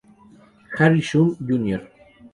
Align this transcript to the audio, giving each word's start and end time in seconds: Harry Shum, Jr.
Harry 0.79 0.99
Shum, 0.99 1.37
Jr. 1.47 1.81